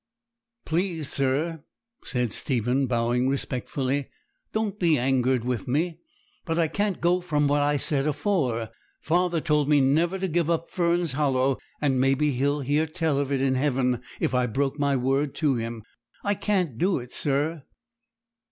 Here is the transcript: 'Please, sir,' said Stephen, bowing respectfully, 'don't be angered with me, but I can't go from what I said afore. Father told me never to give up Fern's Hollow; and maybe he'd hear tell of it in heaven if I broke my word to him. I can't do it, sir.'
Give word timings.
'Please, 0.65 1.09
sir,' 1.11 1.63
said 2.05 2.33
Stephen, 2.33 2.87
bowing 2.87 3.29
respectfully, 3.29 4.09
'don't 4.51 4.79
be 4.79 4.97
angered 4.97 5.45
with 5.45 5.67
me, 5.67 5.99
but 6.43 6.57
I 6.57 6.67
can't 6.67 6.99
go 6.99 7.21
from 7.21 7.47
what 7.47 7.61
I 7.61 7.77
said 7.77 8.07
afore. 8.07 8.71
Father 8.99 9.39
told 9.39 9.69
me 9.69 9.79
never 9.79 10.17
to 10.17 10.27
give 10.27 10.49
up 10.49 10.71
Fern's 10.71 11.11
Hollow; 11.11 11.59
and 11.79 11.99
maybe 12.01 12.31
he'd 12.31 12.65
hear 12.65 12.87
tell 12.87 13.19
of 13.19 13.31
it 13.31 13.41
in 13.41 13.53
heaven 13.53 14.01
if 14.19 14.33
I 14.33 14.47
broke 14.47 14.79
my 14.79 14.95
word 14.97 15.35
to 15.35 15.53
him. 15.53 15.83
I 16.23 16.33
can't 16.33 16.79
do 16.79 16.97
it, 16.97 17.11
sir.' 17.11 17.61